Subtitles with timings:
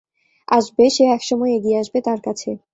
[0.47, 2.49] আসবে, সে এক সময় এগিয়ে আসবে তার কাছে।